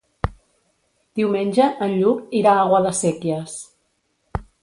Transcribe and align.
Diumenge 1.19 1.67
en 1.89 1.93
Lluc 1.99 2.33
irà 2.41 2.55
a 2.61 2.65
Guadasséquies. 2.73 3.59